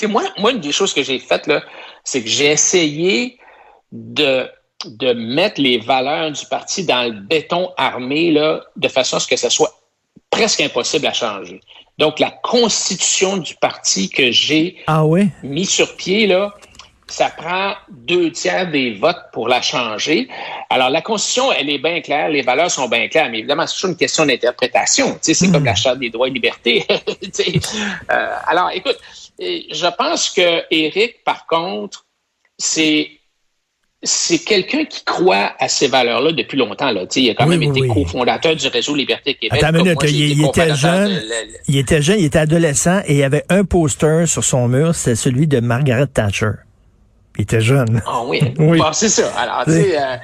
Moi, 0.08 0.24
moi, 0.40 0.52
une 0.52 0.60
des 0.60 0.72
choses 0.72 0.94
que 0.94 1.04
j'ai 1.04 1.20
faites, 1.20 1.50
c'est 2.04 2.24
que 2.24 2.30
j'ai 2.30 2.48
essayé 2.48 3.38
de, 3.92 4.50
de 4.86 5.14
mettre 5.14 5.62
les 5.62 5.78
valeurs 5.78 6.32
du 6.32 6.46
parti 6.48 6.86
dans 6.86 7.04
le 7.04 7.20
béton 7.20 7.72
armé 7.78 8.32
là, 8.32 8.64
de 8.76 8.88
façon 8.88 9.18
à 9.18 9.20
ce 9.20 9.28
que 9.28 9.36
ça 9.36 9.52
soit 9.52 9.81
presque 10.32 10.62
impossible 10.62 11.06
à 11.06 11.14
changer. 11.14 11.62
Donc, 11.98 12.20
la 12.20 12.32
constitution 12.32 13.38
du 13.38 13.54
parti 13.56 14.10
que 14.10 14.32
j'ai 14.32 14.78
ah 14.88 15.06
mis 15.44 15.66
sur 15.66 15.96
pied, 15.98 16.26
là, 16.26 16.56
ça 17.12 17.30
prend 17.30 17.74
deux 17.90 18.32
tiers 18.32 18.72
des 18.72 18.94
votes 18.94 19.22
pour 19.34 19.48
la 19.48 19.62
changer. 19.62 20.30
Alors, 20.70 20.90
la 20.90 21.02
Constitution, 21.02 21.52
elle 21.52 21.70
est 21.70 21.78
bien 21.78 22.02
claire, 22.02 22.30
les 22.30 22.42
valeurs 22.42 22.72
sont 22.72 22.88
bien 22.88 23.08
claires, 23.10 23.30
mais 23.30 23.40
évidemment, 23.40 23.68
c'est 23.68 23.76
toujours 23.76 23.90
une 23.92 23.98
question 23.98 24.26
d'interprétation. 24.26 25.14
Tu 25.16 25.20
sais, 25.22 25.34
c'est 25.34 25.52
comme 25.52 25.64
hmm. 25.64 25.66
la 25.66 25.76
Charte 25.76 26.00
des 26.00 26.10
droits 26.10 26.28
et 26.28 26.32
libertés. 26.32 26.86
euh, 26.90 28.36
alors, 28.48 28.72
écoute, 28.74 28.98
je 29.38 29.96
pense 29.96 30.30
que 30.30 30.64
Eric, 30.72 31.24
par 31.24 31.46
contre, 31.46 32.06
c'est 32.58 33.12
c'est 34.04 34.40
quelqu'un 34.40 34.86
qui 34.86 35.04
croit 35.04 35.52
à 35.60 35.68
ces 35.68 35.88
valeurs-là 35.88 36.32
depuis 36.32 36.58
longtemps. 36.58 36.92
Là. 36.92 37.06
il 37.16 37.30
a 37.30 37.36
quand 37.36 37.46
même 37.46 37.62
été 37.62 37.88
cofondateur 37.88 38.56
du 38.56 38.68
réseau 38.68 38.96
Liberté 38.96 39.36
Québec. 39.36 39.62
Attends 39.62 39.78
une 39.78 39.84
minute, 39.84 40.00
il, 40.04 40.44
était 40.44 40.74
jeune, 40.74 41.22
il 41.68 41.78
était 41.78 42.02
jeune, 42.02 42.20
il 42.20 42.26
était 42.26 42.40
adolescent 42.40 43.02
et 43.06 43.14
il 43.14 43.20
y 43.20 43.24
avait 43.24 43.46
un 43.50 43.64
poster 43.64 44.28
sur 44.28 44.44
son 44.44 44.68
mur, 44.68 44.96
c'est 44.96 45.16
celui 45.16 45.46
de 45.48 45.60
Margaret 45.60 46.08
Thatcher. 46.08 46.52
Il 47.38 47.44
était 47.44 47.62
jeune. 47.62 48.02
Ah 48.08 48.24
oui, 48.26 48.42
oui. 48.60 48.80
c'est 48.94 49.10
ça. 49.10 49.32
Alors, 49.38 49.66
tu 49.66 49.72
sais, 49.72 49.98
euh, 49.98 50.16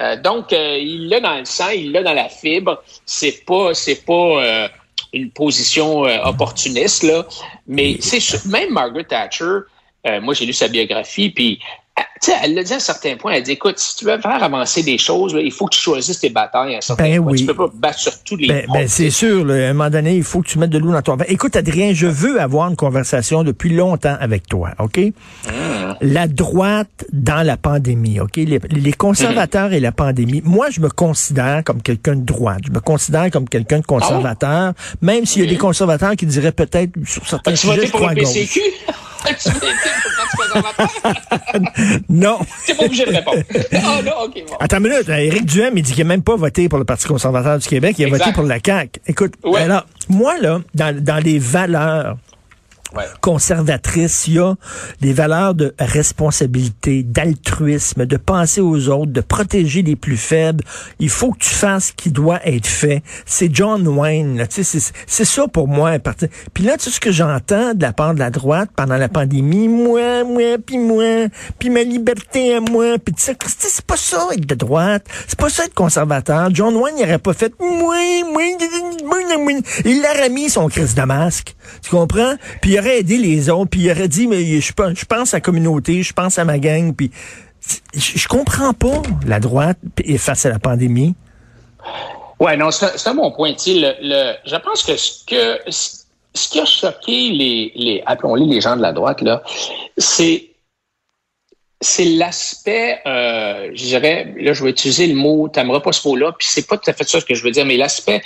euh, 0.00 0.16
donc, 0.20 0.52
euh, 0.52 0.76
il 0.78 1.08
l'a 1.08 1.20
dans 1.20 1.38
le 1.38 1.44
sang, 1.44 1.70
il 1.74 1.90
l'a 1.90 2.02
dans 2.02 2.12
la 2.12 2.28
fibre. 2.28 2.82
C'est 3.06 3.44
pas, 3.46 3.72
c'est 3.72 4.04
pas 4.04 4.68
une 5.14 5.30
position 5.30 6.02
opportuniste, 6.24 7.02
là. 7.02 7.26
Mais 7.66 7.96
c'est 8.00 8.44
même 8.46 8.72
Margaret 8.72 9.04
Thatcher, 9.04 9.60
moi 10.20 10.34
j'ai 10.34 10.46
lu 10.46 10.52
sa 10.52 10.68
biographie, 10.68 11.30
puis 11.30 11.60
sais, 12.30 12.36
elle 12.42 12.54
l'a 12.54 12.62
dit 12.62 12.72
à 12.72 12.76
un 12.76 12.80
certain 12.80 13.16
point, 13.16 13.32
elle 13.32 13.42
dit, 13.42 13.52
écoute, 13.52 13.78
si 13.78 13.96
tu 13.96 14.04
veux 14.04 14.18
faire 14.18 14.42
avancer 14.42 14.82
des 14.82 14.98
choses, 14.98 15.36
il 15.38 15.52
faut 15.52 15.66
que 15.66 15.74
tu 15.74 15.80
choisisses 15.80 16.20
tes 16.20 16.30
batailles 16.30 16.74
à 16.74 16.78
un 16.78 16.80
certain 16.80 17.04
ben 17.04 17.22
point. 17.22 17.32
Oui. 17.32 17.40
Tu 17.40 17.46
peux 17.46 17.54
pas 17.54 17.70
battre 17.74 17.98
sur 17.98 18.22
tous 18.22 18.36
les 18.36 18.48
ben, 18.48 18.66
ben 18.72 18.88
c'est 18.88 19.10
sûr, 19.10 19.48
à 19.50 19.54
un 19.54 19.72
moment 19.72 19.90
donné, 19.90 20.16
il 20.16 20.22
faut 20.22 20.42
que 20.42 20.48
tu 20.48 20.58
mettes 20.58 20.70
de 20.70 20.78
l'eau 20.78 20.92
dans 20.92 21.02
ton 21.02 21.16
vin. 21.16 21.24
Écoute, 21.28 21.56
Adrien, 21.56 21.92
je 21.94 22.06
veux 22.06 22.40
avoir 22.40 22.68
une 22.68 22.76
conversation 22.76 23.42
depuis 23.42 23.70
longtemps 23.70 24.16
avec 24.20 24.46
toi, 24.46 24.70
OK? 24.78 24.98
Mmh. 24.98 25.50
La 26.00 26.28
droite 26.28 27.04
dans 27.12 27.44
la 27.44 27.56
pandémie, 27.56 28.20
OK? 28.20 28.36
Les, 28.36 28.92
conservateurs 28.92 29.70
mmh. 29.70 29.74
et 29.74 29.80
la 29.80 29.92
pandémie. 29.92 30.42
Moi, 30.44 30.70
je 30.70 30.80
me 30.80 30.88
considère 30.88 31.62
comme 31.64 31.82
quelqu'un 31.82 32.16
de 32.16 32.24
droite. 32.24 32.60
Je 32.66 32.70
me 32.70 32.80
considère 32.80 33.30
comme 33.30 33.48
quelqu'un 33.48 33.80
de 33.80 33.86
conservateur, 33.86 34.50
ah 34.50 34.72
même 35.00 35.26
s'il 35.26 35.42
y 35.42 35.46
a 35.46 35.50
des 35.50 35.58
conservateurs 35.58 36.16
qui 36.16 36.26
diraient 36.26 36.52
peut-être 36.52 36.92
sur 37.04 37.26
certains 37.26 37.56
sujets, 37.56 37.86
je 37.86 37.92
crois 37.92 38.14
gauche. 38.14 38.58
non. 42.12 42.38
C'est 42.64 42.76
pas 42.76 42.84
obligé 42.84 43.04
de 43.04 43.10
répondre. 43.12 43.42
Ah, 43.72 44.00
non, 44.04 44.12
OK, 44.24 44.34
bon. 44.46 44.56
Attends 44.60 44.76
une 44.78 44.88
minute. 44.88 45.08
Éric 45.08 45.44
Duhem, 45.46 45.76
il 45.76 45.82
dit 45.82 45.92
qu'il 45.92 46.04
n'a 46.04 46.08
même 46.08 46.22
pas 46.22 46.36
voté 46.36 46.68
pour 46.68 46.78
le 46.78 46.84
Parti 46.84 47.06
conservateur 47.08 47.58
du 47.58 47.66
Québec. 47.66 47.96
Il 47.98 48.04
a 48.04 48.08
voté 48.08 48.32
pour 48.32 48.44
la 48.44 48.58
CAQ. 48.64 49.00
Écoute, 49.06 49.34
alors, 49.56 49.86
moi, 50.08 50.38
là, 50.38 50.60
dans, 50.74 50.94
dans 51.04 51.22
les 51.22 51.38
valeurs 51.38 52.16
conservatrice, 53.20 54.26
il 54.28 54.34
y 54.34 54.38
a 54.38 54.54
des 55.00 55.12
valeurs 55.12 55.54
de 55.54 55.74
responsabilité, 55.78 57.02
d'altruisme, 57.02 58.06
de 58.06 58.16
penser 58.16 58.60
aux 58.60 58.88
autres, 58.88 59.12
de 59.12 59.20
protéger 59.20 59.82
les 59.82 59.96
plus 59.96 60.16
faibles. 60.16 60.64
Il 60.98 61.10
faut 61.10 61.32
que 61.32 61.38
tu 61.38 61.50
fasses 61.50 61.88
ce 61.88 61.92
qui 61.92 62.10
doit 62.10 62.40
être 62.46 62.66
fait. 62.66 63.02
C'est 63.26 63.54
John 63.54 63.86
Wayne. 63.88 64.46
C'est 64.50 65.24
ça 65.24 65.48
pour 65.48 65.68
moi. 65.68 65.98
Puis 66.54 66.64
là, 66.64 66.76
tu 66.76 66.84
sais 66.84 66.90
ce 66.90 67.00
que 67.00 67.12
j'entends 67.12 67.74
de 67.74 67.82
la 67.82 67.92
part 67.92 68.14
de 68.14 68.18
la 68.18 68.30
droite 68.30 68.70
pendant 68.76 68.96
la 68.96 69.08
pandémie, 69.08 69.68
moi, 69.68 70.24
moi, 70.24 70.58
puis 70.64 70.78
moi, 70.78 71.28
puis 71.58 71.70
ma 71.70 71.82
liberté 71.82 72.54
à 72.56 72.60
moi, 72.60 72.98
puis 72.98 73.14
tu 73.14 73.22
sais, 73.22 73.36
c'est 73.58 73.84
pas 73.84 73.96
ça 73.96 74.28
être 74.32 74.46
de 74.46 74.54
droite, 74.54 75.06
c'est 75.26 75.38
pas 75.38 75.48
ça 75.48 75.64
être 75.64 75.74
conservateur. 75.74 76.48
John 76.52 76.74
Wayne 76.76 76.96
n'aurait 76.98 77.18
pas 77.18 77.32
fait 77.32 77.52
moi, 77.60 77.96
moi, 78.30 78.42
moi, 79.04 79.18
il 79.84 80.02
l'aurait 80.02 80.28
mis 80.28 80.50
son 80.50 80.68
crise 80.68 80.94
de 80.94 81.02
masque. 81.02 81.54
Tu 81.82 81.90
comprends? 81.90 82.34
Puis 82.60 82.78
aurait 82.82 82.98
aidé 82.98 83.18
les 83.18 83.48
autres, 83.50 83.70
puis 83.70 83.80
il 83.80 83.90
aurait 83.90 84.08
dit, 84.08 84.26
mais 84.26 84.60
je, 84.60 84.72
je 84.94 85.04
pense 85.04 85.34
à 85.34 85.38
la 85.38 85.40
communauté, 85.40 86.02
je 86.02 86.12
pense 86.12 86.38
à 86.38 86.44
ma 86.44 86.58
gang, 86.58 86.94
puis 86.94 87.10
je, 87.94 88.28
comprends 88.28 88.72
pas 88.72 89.02
la 89.26 89.40
droite 89.40 89.78
face 90.18 90.46
à 90.46 90.50
la 90.50 90.58
pandémie. 90.58 91.14
Ouais, 92.40 92.56
non, 92.56 92.70
c'est 92.70 93.06
un 93.06 93.14
bon 93.14 93.30
point. 93.30 93.52
Le, 93.66 93.94
le, 94.02 94.34
je 94.44 94.56
pense 94.56 94.82
que 94.82 94.96
ce 94.96 96.48
qui 96.48 96.60
a 96.60 96.64
choqué 96.64 97.30
les, 97.30 97.72
les 97.74 98.02
appelons-les 98.06 98.46
les 98.46 98.60
gens 98.60 98.76
de 98.76 98.82
la 98.82 98.92
droite 98.92 99.20
là, 99.20 99.42
c'est 99.96 100.48
c'est 101.82 102.04
l'aspect, 102.04 103.00
euh, 103.06 103.70
je 103.74 103.84
dirais, 103.84 104.32
là, 104.38 104.52
je 104.52 104.62
vais 104.62 104.70
utiliser 104.70 105.08
le 105.08 105.14
mot, 105.14 105.48
t'aimeras 105.48 105.80
pas 105.80 105.90
ce 105.90 106.06
mot-là, 106.06 106.32
puis 106.38 106.46
c'est 106.48 106.66
pas 106.66 106.78
tout 106.78 106.88
à 106.88 106.92
fait 106.92 107.08
ça 107.08 107.20
ce 107.20 107.24
que 107.24 107.34
je 107.34 107.42
veux 107.42 107.50
dire, 107.50 107.66
mais 107.66 107.76
l'aspect 107.76 108.22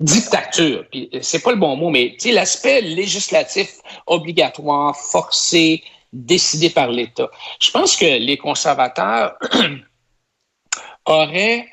dictature, 0.00 0.84
puis 0.90 1.08
c'est 1.20 1.42
pas 1.42 1.52
le 1.52 1.58
bon 1.58 1.76
mot, 1.76 1.90
mais 1.90 2.16
l'aspect 2.26 2.80
législatif 2.80 3.74
obligatoire, 4.06 4.96
forcé, 4.96 5.82
décidé 6.12 6.70
par 6.70 6.88
l'État. 6.88 7.30
Je 7.60 7.70
pense 7.70 7.96
que 7.96 8.04
les 8.04 8.36
conservateurs 8.36 9.36
auraient 11.06 11.66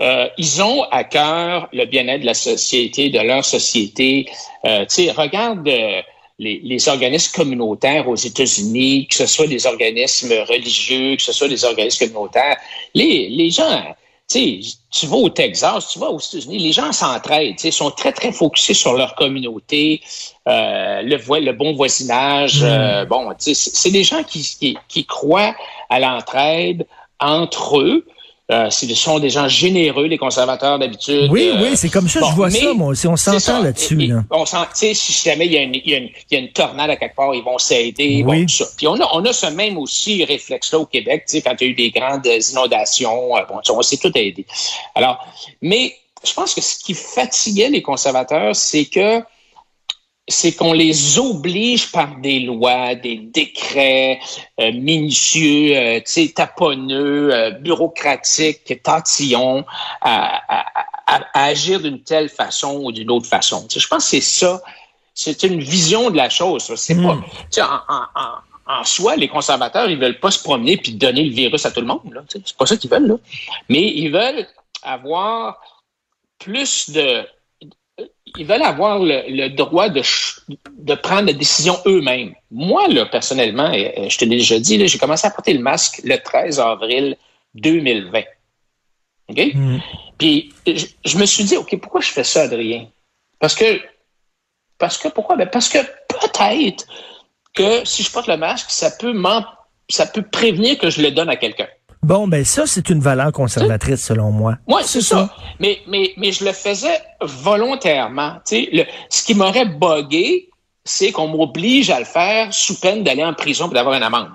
euh, 0.00 0.28
ils 0.38 0.60
ont 0.60 0.82
à 0.90 1.04
cœur 1.04 1.68
le 1.72 1.84
bien-être 1.84 2.22
de 2.22 2.26
la 2.26 2.34
société, 2.34 3.10
de 3.10 3.20
leur 3.20 3.44
société. 3.44 4.26
Euh, 4.64 4.84
regarde 5.16 5.68
euh, 5.68 6.02
les, 6.38 6.88
organismes 6.88 7.32
communautaires 7.32 8.08
aux 8.08 8.16
États-Unis, 8.16 9.06
que 9.06 9.14
ce 9.14 9.26
soit 9.26 9.46
des 9.46 9.66
organismes 9.66 10.32
religieux, 10.48 11.14
que 11.16 11.22
ce 11.22 11.32
soit 11.32 11.48
des 11.48 11.64
organismes 11.64 12.06
communautaires. 12.06 12.56
Les, 12.94 13.50
gens, 13.50 13.94
sais, 14.28 14.60
tu 14.90 15.06
vas 15.06 15.16
au 15.16 15.28
Texas, 15.28 15.88
tu 15.88 15.98
vas 15.98 16.10
aux 16.10 16.18
États-Unis, 16.18 16.58
les 16.58 16.72
gens 16.72 16.92
s'entraident, 16.92 17.62
ils 17.62 17.72
sont 17.72 17.90
très, 17.90 18.12
très 18.12 18.32
focusés 18.32 18.74
sur 18.74 18.94
leur 18.94 19.14
communauté, 19.14 20.00
euh, 20.48 21.02
le, 21.02 21.40
le 21.40 21.52
bon 21.52 21.74
voisinage. 21.74 22.62
Mm. 22.62 22.66
Euh, 22.66 23.04
bon, 23.04 23.32
c'est 23.38 23.90
des 23.90 24.04
gens 24.04 24.22
qui, 24.22 24.42
qui, 24.42 24.78
qui 24.88 25.04
croient 25.04 25.54
à 25.90 26.00
l'entraide 26.00 26.86
entre 27.20 27.80
eux. 27.80 28.06
Euh, 28.52 28.68
ce 28.68 28.86
sont 28.94 29.18
des 29.20 29.30
gens 29.30 29.48
généreux, 29.48 30.04
les 30.04 30.18
conservateurs 30.18 30.78
d'habitude. 30.78 31.30
Oui, 31.30 31.48
euh, 31.48 31.62
oui, 31.62 31.76
c'est 31.76 31.88
comme 31.88 32.10
ça, 32.10 32.20
je 32.28 32.34
vois 32.34 32.50
ça, 32.50 32.74
moi. 32.74 32.92
On 33.06 33.16
s'entend 33.16 33.62
là-dessus. 33.62 33.96
Là. 33.96 34.22
On 34.30 34.44
sent, 34.44 34.94
si 34.94 35.12
jamais 35.24 35.46
il 35.46 35.52
y, 35.52 35.56
a 35.56 35.62
une, 35.62 35.74
il, 35.74 35.88
y 35.88 35.94
a 35.94 35.98
une, 35.98 36.10
il 36.30 36.34
y, 36.34 36.36
a 36.36 36.40
une, 36.40 36.52
tornade 36.52 36.90
à 36.90 36.96
quelque 36.96 37.16
part, 37.16 37.34
ils 37.34 37.42
vont 37.42 37.56
s'aider. 37.56 38.22
Oui. 38.26 38.42
Bon, 38.42 38.48
ça. 38.48 38.66
Puis 38.76 38.86
on 38.86 38.96
a, 38.96 39.08
on 39.14 39.24
a 39.24 39.32
ce 39.32 39.46
même 39.46 39.78
aussi 39.78 40.24
réflexe-là 40.24 40.80
au 40.80 40.84
Québec, 40.84 41.24
quand 41.42 41.54
il 41.58 41.64
y 41.64 41.68
a 41.68 41.70
eu 41.70 41.74
des 41.74 41.90
grandes 41.90 42.26
inondations. 42.26 43.34
Euh, 43.34 43.40
bon, 43.48 43.60
on 43.70 43.82
s'est 43.82 43.96
tout 43.96 44.12
aidé. 44.14 44.44
Alors, 44.94 45.26
mais 45.62 45.96
je 46.22 46.34
pense 46.34 46.52
que 46.52 46.60
ce 46.60 46.76
qui 46.84 46.92
fatiguait 46.92 47.70
les 47.70 47.80
conservateurs, 47.80 48.54
c'est 48.54 48.84
que 48.84 49.22
c'est 50.26 50.52
qu'on 50.52 50.72
les 50.72 51.18
oblige 51.18 51.92
par 51.92 52.16
des 52.16 52.40
lois, 52.40 52.94
des 52.94 53.16
décrets 53.16 54.18
euh, 54.58 54.72
minutieux, 54.72 55.76
euh, 55.76 56.28
taponneux, 56.34 57.34
euh, 57.34 57.50
bureaucratiques, 57.50 58.82
tatillons, 58.82 59.64
à, 60.00 60.40
à, 60.48 60.86
à, 61.06 61.44
agir 61.44 61.80
d'une 61.80 62.00
telle 62.02 62.30
façon 62.30 62.80
ou 62.84 62.92
d'une 62.92 63.10
autre 63.10 63.26
façon. 63.26 63.66
je 63.70 63.86
pense 63.86 64.04
que 64.04 64.10
c'est 64.10 64.20
ça, 64.22 64.62
c'est 65.12 65.42
une 65.42 65.60
vision 65.60 66.10
de 66.10 66.16
la 66.16 66.30
chose. 66.30 66.72
C'est 66.76 66.94
pas, 66.94 67.14
hmm. 67.14 67.24
en, 67.60 67.94
en, 67.94 68.80
en, 68.80 68.84
soi, 68.84 69.16
les 69.16 69.28
conservateurs, 69.28 69.90
ils 69.90 69.98
veulent 69.98 70.20
pas 70.20 70.30
se 70.30 70.42
promener 70.42 70.78
puis 70.78 70.92
donner 70.92 71.24
le 71.24 71.34
virus 71.34 71.66
à 71.66 71.70
tout 71.70 71.80
le 71.80 71.86
monde. 71.86 72.00
C'est 72.28 72.56
pas 72.56 72.64
ça 72.64 72.78
qu'ils 72.78 72.90
veulent. 72.90 73.06
Là. 73.06 73.16
Mais 73.68 73.82
ils 73.82 74.10
veulent 74.10 74.46
avoir 74.82 75.60
plus 76.38 76.90
de 76.90 77.26
ils 78.36 78.46
veulent 78.46 78.62
avoir 78.62 78.98
le, 78.98 79.48
droit 79.48 79.88
de, 79.88 80.02
de 80.78 80.94
prendre 80.94 81.26
la 81.26 81.32
décision 81.32 81.76
eux-mêmes. 81.86 82.34
Moi, 82.50 82.88
là, 82.88 83.06
personnellement, 83.06 83.72
je 83.72 84.16
te 84.18 84.24
l'ai 84.24 84.36
déjà 84.38 84.58
dit, 84.58 84.86
j'ai 84.86 84.98
commencé 84.98 85.26
à 85.26 85.30
porter 85.30 85.52
le 85.52 85.60
masque 85.60 86.00
le 86.04 86.16
13 86.16 86.58
avril 86.60 87.16
2020. 87.54 88.22
OK? 89.28 89.54
Mm. 89.54 89.78
Puis, 90.18 90.52
je, 90.66 91.18
me 91.18 91.26
suis 91.26 91.44
dit, 91.44 91.56
OK, 91.56 91.78
pourquoi 91.80 92.00
je 92.00 92.10
fais 92.10 92.24
ça, 92.24 92.42
Adrien? 92.42 92.88
Parce 93.38 93.54
que, 93.54 93.80
parce 94.78 94.98
que, 94.98 95.08
pourquoi? 95.08 95.36
Ben 95.36 95.48
parce 95.48 95.68
que 95.68 95.78
peut-être 96.08 96.86
que 97.54 97.84
si 97.84 98.02
je 98.02 98.10
porte 98.10 98.26
le 98.26 98.36
masque, 98.36 98.70
ça 98.70 98.90
peut, 98.90 99.14
ça 99.88 100.06
peut 100.06 100.22
prévenir 100.22 100.78
que 100.78 100.90
je 100.90 101.00
le 101.00 101.10
donne 101.10 101.28
à 101.28 101.36
quelqu'un. 101.36 101.68
Bon, 102.04 102.28
ben 102.28 102.44
ça, 102.44 102.66
c'est 102.66 102.90
une 102.90 103.00
valeur 103.00 103.32
conservatrice, 103.32 104.04
selon 104.04 104.30
moi. 104.30 104.58
Oui, 104.66 104.82
c'est 104.84 105.00
ça. 105.00 105.34
Mais, 105.58 105.78
mais, 105.88 106.12
mais 106.18 106.32
je 106.32 106.44
le 106.44 106.52
faisais 106.52 107.00
volontairement. 107.22 108.34
Le, 108.52 108.84
ce 109.08 109.22
qui 109.24 109.34
m'aurait 109.34 109.64
bugué, 109.64 110.50
c'est 110.84 111.12
qu'on 111.12 111.28
m'oblige 111.28 111.88
à 111.88 111.98
le 111.98 112.04
faire 112.04 112.52
sous 112.52 112.78
peine 112.78 113.04
d'aller 113.04 113.24
en 113.24 113.32
prison 113.32 113.70
et 113.70 113.74
d'avoir 113.74 113.94
une 113.94 114.02
amende. 114.02 114.28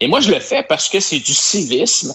Et 0.00 0.08
moi, 0.08 0.20
je 0.20 0.30
le 0.30 0.40
fais 0.40 0.62
parce 0.66 0.88
que 0.88 0.98
c'est 0.98 1.18
du 1.18 1.34
civisme. 1.34 2.14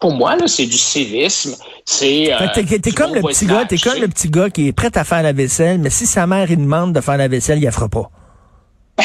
Pour 0.00 0.14
moi, 0.14 0.36
là, 0.36 0.46
c'est 0.46 0.64
du 0.64 0.78
civisme. 0.78 1.54
C'est. 1.84 2.32
Euh, 2.32 2.46
t'es, 2.54 2.92
comme 2.92 3.14
le 3.14 3.20
petit 3.20 3.44
gars, 3.44 3.66
t'es 3.66 3.76
comme 3.76 4.00
le 4.00 4.08
petit 4.08 4.30
gars 4.30 4.48
qui 4.48 4.68
est 4.68 4.72
prêt 4.72 4.96
à 4.96 5.04
faire 5.04 5.22
la 5.22 5.34
vaisselle, 5.34 5.78
mais 5.80 5.90
si 5.90 6.06
sa 6.06 6.26
mère 6.26 6.46
lui 6.46 6.56
demande 6.56 6.94
de 6.94 7.02
faire 7.02 7.18
la 7.18 7.28
vaisselle, 7.28 7.58
il 7.58 7.64
la 7.64 7.72
fera 7.72 7.90
pas. 7.90 8.10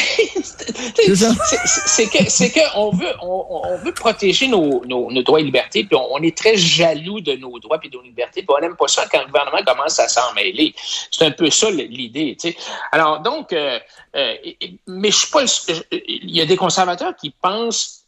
c'est 1.14 2.06
que 2.06 2.30
c'est 2.30 2.50
que 2.50 2.60
on 2.76 2.90
veut 2.90 3.12
on, 3.20 3.76
veut 3.78 3.92
protéger 3.92 4.48
nos, 4.48 4.84
nos, 4.84 5.10
nos, 5.10 5.22
droits 5.22 5.40
et 5.40 5.44
libertés 5.44 5.84
puis 5.84 5.96
on, 5.96 6.22
est 6.22 6.36
très 6.36 6.56
jaloux 6.56 7.20
de 7.20 7.34
nos 7.34 7.58
droits 7.58 7.78
et 7.82 7.88
de 7.88 7.96
nos 7.96 8.02
libertés 8.02 8.42
puis 8.42 8.54
on 8.56 8.60
n'aime 8.60 8.76
pas 8.76 8.88
ça 8.88 9.06
quand 9.10 9.20
le 9.20 9.26
gouvernement 9.26 9.62
commence 9.66 9.98
à 9.98 10.08
s'en 10.08 10.32
mêler. 10.34 10.74
C'est 11.10 11.24
un 11.24 11.30
peu 11.30 11.50
ça 11.50 11.70
l'idée 11.70 12.36
tu 12.40 12.50
sais. 12.50 12.56
Alors 12.90 13.20
donc 13.20 13.52
euh, 13.52 13.78
euh, 14.16 14.34
mais 14.86 15.10
je 15.10 15.16
suis 15.16 15.30
pas 15.30 15.44
il 15.92 16.30
y 16.30 16.40
a 16.40 16.46
des 16.46 16.56
conservateurs 16.56 17.14
qui 17.16 17.30
pensent 17.30 18.04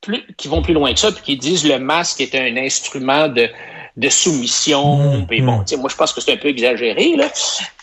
plus 0.00 0.24
qui 0.36 0.48
vont 0.48 0.62
plus 0.62 0.74
loin 0.74 0.92
que 0.92 1.00
ça 1.00 1.12
puis 1.12 1.22
qui 1.22 1.36
disent 1.36 1.66
le 1.66 1.78
masque 1.78 2.20
est 2.20 2.34
un 2.34 2.56
instrument 2.56 3.28
de 3.28 3.48
de 3.98 4.08
soumission. 4.08 4.96
Mmh, 4.96 5.26
bon, 5.26 5.58
mmh. 5.58 5.76
moi, 5.76 5.90
je 5.90 5.96
pense 5.96 6.12
que 6.12 6.20
c'est 6.20 6.32
un 6.32 6.36
peu 6.36 6.48
exagéré, 6.48 7.16
là. 7.16 7.28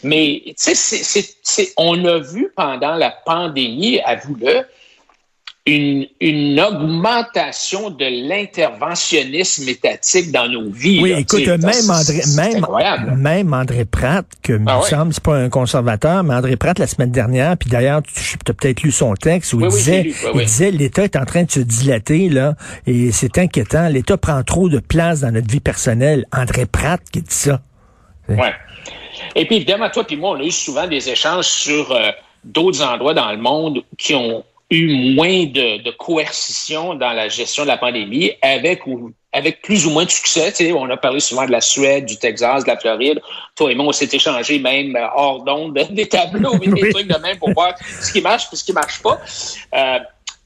Mais, 0.01 0.41
tu 0.45 0.73
sais, 0.73 1.73
on 1.77 2.03
a 2.05 2.19
vu 2.19 2.51
pendant 2.55 2.95
la 2.95 3.11
pandémie, 3.11 3.99
avoue-le, 3.99 4.65
une, 5.67 6.05
une 6.21 6.59
augmentation 6.59 7.89
de 7.89 8.05
l'interventionnisme 8.05 9.67
étatique 9.67 10.31
dans 10.31 10.47
nos 10.47 10.69
vies. 10.69 11.01
Oui, 11.01 11.11
écoute, 11.17 11.47
même 11.47 11.89
André, 11.89 12.21
même, 12.35 13.17
même 13.17 13.53
André 13.53 13.85
Pratt, 13.85 14.27
que 14.43 14.53
ah, 14.67 14.77
me 14.77 14.81
semble, 14.83 15.13
c'est 15.13 15.23
pas 15.23 15.35
un 15.35 15.49
conservateur, 15.49 16.23
mais 16.23 16.35
André 16.35 16.55
Pratt, 16.55 16.77
la 16.77 16.85
semaine 16.85 17.09
dernière, 17.09 17.57
puis 17.57 17.69
d'ailleurs, 17.69 18.03
tu 18.03 18.37
as 18.47 18.53
peut-être 18.53 18.83
lu 18.83 18.91
son 18.91 19.15
texte 19.15 19.53
où 19.53 19.61
il, 19.61 19.69
disait, 19.69 20.13
il 20.35 20.41
disait, 20.41 20.69
l'État 20.69 21.03
est 21.03 21.15
en 21.15 21.25
train 21.25 21.43
de 21.43 21.51
se 21.51 21.61
dilater, 21.61 22.29
là, 22.29 22.55
et 22.85 23.11
c'est 23.11 23.39
inquiétant. 23.39 23.89
L'État 23.89 24.17
prend 24.17 24.43
trop 24.43 24.69
de 24.69 24.79
place 24.79 25.21
dans 25.21 25.31
notre 25.31 25.49
vie 25.49 25.61
personnelle. 25.61 26.25
André 26.31 26.67
Pratt 26.67 27.01
qui 27.11 27.21
dit 27.21 27.33
ça. 27.33 27.61
Ouais. 28.29 28.53
Et 29.35 29.45
puis, 29.45 29.55
évidemment, 29.57 29.89
toi 29.89 30.03
et 30.07 30.15
moi, 30.15 30.31
on 30.31 30.39
a 30.39 30.43
eu 30.43 30.51
souvent 30.51 30.85
des 30.87 31.09
échanges 31.09 31.45
sur 31.45 31.91
euh, 31.91 32.11
d'autres 32.43 32.83
endroits 32.83 33.15
dans 33.15 33.31
le 33.31 33.37
monde 33.37 33.83
qui 33.97 34.13
ont 34.13 34.43
eu 34.71 35.13
moins 35.13 35.45
de, 35.45 35.81
de, 35.83 35.91
coercition 35.91 36.95
dans 36.95 37.11
la 37.11 37.29
gestion 37.29 37.63
de 37.63 37.67
la 37.67 37.77
pandémie 37.77 38.31
avec 38.41 38.87
ou 38.87 39.11
avec 39.31 39.61
plus 39.61 39.85
ou 39.85 39.91
moins 39.91 40.05
de 40.05 40.09
succès. 40.09 40.51
Tu 40.51 40.65
sais, 40.65 40.71
on 40.71 40.89
a 40.89 40.97
parlé 40.97 41.19
souvent 41.19 41.45
de 41.45 41.51
la 41.51 41.61
Suède, 41.61 42.05
du 42.05 42.17
Texas, 42.17 42.63
de 42.63 42.69
la 42.69 42.77
Floride. 42.77 43.21
Toi 43.55 43.71
et 43.71 43.75
moi, 43.75 43.87
on 43.87 43.91
s'est 43.91 44.09
échangé 44.11 44.59
même 44.59 44.95
euh, 44.95 45.07
hors 45.13 45.43
d'onde 45.43 45.73
des 45.91 46.07
tableaux 46.07 46.57
des 46.57 46.91
trucs 46.91 47.07
de 47.07 47.17
même 47.19 47.37
pour 47.37 47.51
voir 47.51 47.75
ce 48.01 48.11
qui 48.11 48.21
marche 48.21 48.47
et 48.51 48.55
ce 48.55 48.63
qui 48.63 48.73
marche 48.73 49.01
pas. 49.01 49.19
Euh, 49.75 49.99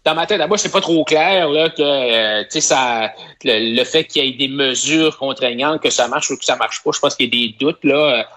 dans 0.03 0.15
ma 0.15 0.25
tête, 0.25 0.41
à 0.41 0.47
moi, 0.47 0.57
c'est 0.57 0.71
pas 0.71 0.81
trop 0.81 1.03
clair 1.03 1.49
là, 1.49 1.69
que 1.69 1.81
euh, 1.81 2.43
ça, 2.49 3.13
le, 3.43 3.75
le 3.75 3.83
fait 3.83 4.05
qu'il 4.05 4.25
y 4.25 4.27
ait 4.27 4.31
des 4.31 4.47
mesures 4.47 5.17
contraignantes, 5.17 5.81
que 5.81 5.91
ça 5.91 6.07
marche 6.07 6.31
ou 6.31 6.37
que 6.37 6.45
ça 6.45 6.55
marche 6.55 6.83
pas. 6.83 6.91
Je 6.93 6.99
pense 6.99 7.15
qu'il 7.15 7.25
y 7.25 7.45
a 7.45 7.47
des 7.47 7.55
doutes 7.59 7.83
là. 7.83 8.27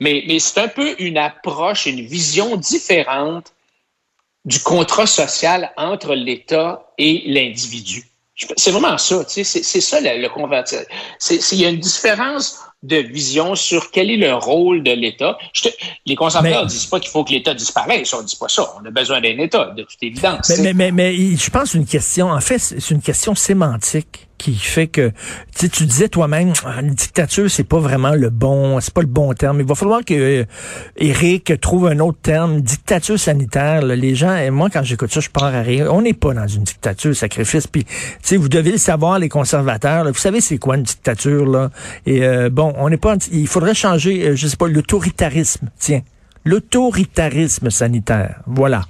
Mais, 0.00 0.24
mais 0.26 0.40
c'est 0.40 0.58
un 0.60 0.68
peu 0.68 0.96
une 0.98 1.16
approche, 1.16 1.86
une 1.86 2.00
vision 2.00 2.56
différente 2.56 3.52
du 4.44 4.60
contrat 4.60 5.06
social 5.06 5.72
entre 5.76 6.14
l'État 6.14 6.92
et 6.98 7.22
l'individu. 7.26 8.04
C'est 8.56 8.70
vraiment 8.70 8.98
ça, 8.98 9.24
tu 9.24 9.44
sais, 9.44 9.62
c'est 9.62 9.80
ça 9.80 10.00
le, 10.00 10.20
le 10.20 10.28
Il 11.52 11.58
y 11.58 11.64
a 11.64 11.68
une 11.68 11.78
différence 11.78 12.58
de 12.82 12.96
vision 12.96 13.54
sur 13.54 13.90
quel 13.90 14.10
est 14.10 14.16
le 14.16 14.34
rôle 14.34 14.82
de 14.82 14.90
l'État. 14.90 15.38
Les 16.06 16.16
conservateurs 16.16 16.64
ne 16.64 16.68
disent 16.68 16.86
pas 16.86 16.98
qu'il 16.98 17.10
faut 17.10 17.22
que 17.22 17.30
l'État 17.30 17.54
disparaisse. 17.54 18.12
On 18.12 18.22
ne 18.22 18.26
dit 18.26 18.36
pas 18.36 18.48
ça. 18.48 18.74
On 18.80 18.84
a 18.84 18.90
besoin 18.90 19.20
d'un 19.20 19.38
État, 19.38 19.66
de 19.76 19.82
toute 19.84 20.02
évidence. 20.02 20.48
Mais, 20.48 20.56
mais, 20.58 20.74
mais, 20.74 20.92
mais, 20.92 21.36
je 21.36 21.50
pense 21.50 21.74
une 21.74 21.86
question, 21.86 22.30
en 22.30 22.40
fait, 22.40 22.58
c'est 22.58 22.90
une 22.90 23.02
question 23.02 23.34
sémantique 23.34 24.28
qui 24.42 24.56
fait 24.56 24.88
que 24.88 25.12
tu 25.56 25.86
disais 25.86 26.08
toi-même 26.08 26.52
ah, 26.64 26.80
une 26.80 26.94
dictature 26.94 27.48
c'est 27.48 27.64
pas 27.64 27.78
vraiment 27.78 28.14
le 28.14 28.28
bon 28.28 28.80
c'est 28.80 28.92
pas 28.92 29.00
le 29.00 29.06
bon 29.06 29.32
terme. 29.34 29.60
Il 29.60 29.66
va 29.66 29.76
falloir 29.76 30.04
que 30.04 30.14
euh, 30.14 30.44
Eric 30.96 31.60
trouve 31.60 31.86
un 31.86 32.00
autre 32.00 32.18
terme 32.20 32.60
dictature 32.60 33.18
sanitaire 33.18 33.82
les 33.82 34.14
gens 34.16 34.34
et 34.34 34.50
moi 34.50 34.68
quand 34.68 34.82
j'écoute 34.82 35.12
ça 35.12 35.20
je 35.20 35.30
pars 35.30 35.54
à 35.54 35.62
rire. 35.62 35.88
On 35.92 36.02
n'est 36.02 36.12
pas 36.12 36.34
dans 36.34 36.48
une 36.48 36.64
dictature 36.64 37.14
sacrifice. 37.14 37.68
Puis 37.68 37.86
vous 38.32 38.48
devez 38.48 38.72
le 38.72 38.78
savoir 38.78 39.18
les 39.20 39.28
conservateurs 39.28 40.04
vous 40.06 40.14
savez 40.14 40.40
c'est 40.40 40.58
quoi 40.58 40.76
une 40.76 40.82
dictature 40.82 41.46
là? 41.46 41.70
Et 42.04 42.24
euh, 42.24 42.50
bon 42.50 42.72
on 42.76 42.88
n'est 42.88 42.96
pas 42.96 43.16
il 43.30 43.46
faudrait 43.46 43.74
changer 43.74 44.28
euh, 44.28 44.36
je 44.36 44.48
sais 44.48 44.56
pas 44.56 44.66
l'autoritarisme 44.66 45.68
tiens. 45.78 46.02
L'autoritarisme 46.44 47.70
sanitaire. 47.70 48.40
Voilà 48.46 48.82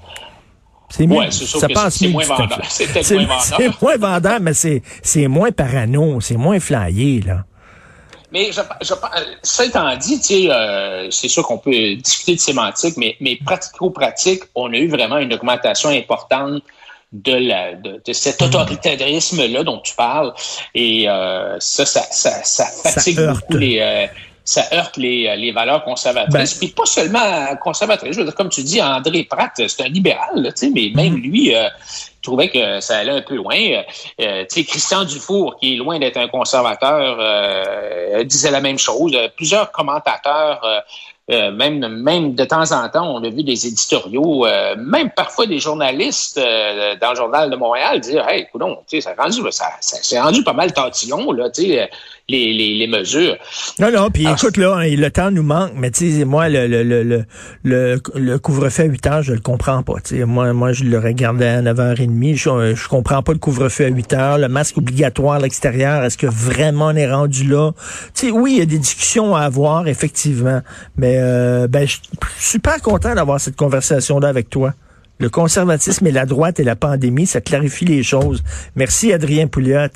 c'est 0.93 1.07
moins, 1.07 1.31
ça 1.31 1.69
passe 1.69 1.97
c'est 1.97 2.09
moins 2.09 2.25
vendeur. 2.25 2.61
C'est 2.69 2.87
moins 3.15 3.25
vendeur. 3.25 3.43
C'est 3.43 3.81
moins 3.81 3.97
vendeur, 3.97 4.41
mais 4.41 4.53
c'est 4.55 5.27
moins 5.27 5.51
parano, 5.51 6.21
c'est 6.21 6.37
moins 6.37 6.61
flyé, 6.61 7.23
là. 7.23 7.45
Mais 8.31 8.51
je, 8.51 8.61
je, 8.81 8.95
ça 9.43 9.65
étant 9.65 9.95
dit, 9.97 10.49
euh, 10.51 11.09
c'est 11.11 11.29
sûr 11.29 11.47
qu'on 11.47 11.59
peut 11.59 11.97
discuter 11.97 12.35
de 12.35 12.41
sémantique, 12.41 12.97
mais, 12.97 13.17
mais 13.21 13.39
pratico-pratique, 13.45 14.43
on 14.55 14.73
a 14.73 14.77
eu 14.77 14.89
vraiment 14.89 15.19
une 15.19 15.33
augmentation 15.35 15.91
importante 15.91 16.63
de, 17.13 17.35
la, 17.35 17.75
de, 17.75 18.13
cet 18.13 18.41
autoritarisme-là 18.41 19.65
dont 19.65 19.81
tu 19.81 19.95
parles. 19.95 20.33
Et 20.75 21.09
euh, 21.09 21.59
ça, 21.61 21.85
ça, 21.85 22.03
ça, 22.11 22.43
ça 22.43 22.65
fatigue 22.65 23.21
beaucoup 23.21 23.57
les... 23.59 23.79
Euh, 23.81 24.07
ça 24.45 24.65
heurte 24.73 24.97
les, 24.97 25.35
les 25.37 25.53
valeurs 25.53 25.85
conservatrices. 25.85 26.55
Ben, 26.55 26.59
Puis 26.59 26.69
pas 26.69 26.87
seulement 26.87 27.57
conservatrices. 27.61 28.15
Je 28.15 28.19
veux 28.21 28.25
dire, 28.25 28.35
comme 28.35 28.49
tu 28.49 28.63
dis, 28.63 28.83
André 28.83 29.25
Pratt, 29.25 29.53
c'est 29.57 29.83
un 29.83 29.89
libéral, 29.89 30.31
là, 30.35 30.51
mais 30.75 30.93
même 30.95 31.15
mm-hmm. 31.15 31.23
lui 31.23 31.55
euh, 31.55 31.69
trouvait 32.23 32.49
que 32.49 32.81
ça 32.81 32.99
allait 32.99 33.13
un 33.13 33.23
peu 33.23 33.37
loin. 33.37 33.57
Euh, 34.21 34.45
Christian 34.49 35.05
Dufour, 35.05 35.57
qui 35.57 35.75
est 35.75 35.77
loin 35.77 35.99
d'être 35.99 36.17
un 36.17 36.29
conservateur, 36.29 37.19
euh, 37.21 38.25
disait 38.25 38.51
la 38.51 38.61
même 38.61 38.79
chose. 38.79 39.17
Plusieurs 39.37 39.71
commentateurs 39.71 40.85
euh, 41.31 41.53
même, 41.53 41.87
même 42.03 42.35
de 42.35 42.45
temps 42.45 42.73
en 42.73 42.89
temps, 42.89 43.15
on 43.15 43.23
a 43.23 43.29
vu 43.29 43.45
des 43.45 43.67
éditoriaux, 43.67 44.45
euh, 44.45 44.75
même 44.77 45.09
parfois 45.11 45.47
des 45.47 45.61
journalistes 45.61 46.37
euh, 46.37 46.97
dans 47.01 47.11
le 47.11 47.17
journal 47.17 47.49
de 47.49 47.55
Montréal 47.55 48.01
dire 48.01 48.29
Hey, 48.29 48.43
écoute, 48.43 48.63
ça, 49.01 49.15
rendu, 49.17 49.41
ça, 49.51 49.67
ça, 49.81 50.23
rendu 50.23 50.43
pas 50.43 50.53
mal 50.53 50.73
tantillon, 50.73 51.31
là, 51.31 51.49
les, 52.29 52.53
les, 52.53 52.75
les 52.75 52.87
mesures. 52.87 53.37
Non, 53.79 53.91
non, 53.91 54.11
puis 54.11 54.27
écoute, 54.27 54.57
là, 54.57 54.77
hein, 54.77 54.89
le 54.89 55.11
temps 55.11 55.31
nous 55.31 55.43
manque, 55.43 55.73
mais 55.77 55.91
tu 55.91 56.11
sais, 56.11 56.25
moi, 56.25 56.49
le, 56.49 56.67
le, 56.67 56.83
le, 56.83 57.25
le, 57.65 58.01
le 58.15 58.39
couvre-feu 58.39 58.85
à 58.85 58.87
8 58.87 59.07
heures, 59.07 59.23
je 59.23 59.33
le 59.33 59.41
comprends 59.41 59.83
pas. 59.83 59.95
sais 60.05 60.25
moi, 60.25 60.53
moi, 60.53 60.73
je 60.73 60.85
le 60.85 60.99
regardais 60.99 61.49
à 61.49 61.63
9h30. 61.63 62.37
Je, 62.37 62.75
je 62.75 62.89
comprends 62.89 63.23
pas 63.23 63.33
le 63.33 63.39
couvre-feu 63.39 63.87
à 63.87 63.89
8 63.89 64.13
heures, 64.15 64.39
le 64.39 64.49
masque 64.49 64.79
obligatoire 64.79 65.35
à 65.35 65.39
l'extérieur. 65.41 66.05
Est-ce 66.05 66.17
que 66.17 66.27
vraiment 66.27 66.87
on 66.87 66.97
est 66.97 67.11
rendu 67.11 67.45
là? 67.45 67.73
Sais, 68.15 68.31
oui, 68.31 68.53
il 68.53 68.59
y 68.59 68.63
a 68.63 68.67
des 68.67 68.79
discussions 68.79 69.35
à 69.35 69.43
avoir, 69.43 69.89
effectivement, 69.89 70.61
mais 70.97 71.17
euh, 71.19 71.67
ben, 71.69 71.87
je 71.87 71.93
suis 71.93 72.03
super 72.39 72.81
content 72.81 73.15
d'avoir 73.15 73.41
cette 73.41 73.57
conversation-là 73.57 74.29
avec 74.29 74.49
toi. 74.49 74.75
Le 75.19 75.29
conservatisme 75.29 76.07
et 76.07 76.13
la 76.13 76.27
droite 76.27 76.59
et 76.59 76.65
la 76.65 76.75
pandémie, 76.77 77.27
ça 77.27 77.41
clarifie 77.41 77.85
les 77.85 78.03
choses. 78.03 78.43
Merci, 78.75 79.13
Adrien 79.13 79.47
Pouliot. 79.47 79.89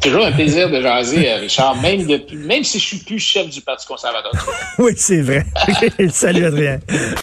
Toujours 0.00 0.26
un 0.26 0.32
plaisir 0.32 0.70
de 0.70 0.80
jaser, 0.80 1.30
euh, 1.30 1.36
Richard, 1.38 1.76
même, 1.76 2.06
depuis, 2.06 2.36
même 2.36 2.62
si 2.62 2.78
je 2.78 2.84
suis 2.84 2.98
plus 2.98 3.18
chef 3.18 3.48
du 3.48 3.60
Parti 3.60 3.86
conservateur. 3.86 4.30
oui, 4.78 4.92
c'est 4.96 5.20
vrai. 5.20 5.46
Salut, 6.10 6.44
Adrien. 6.44 6.78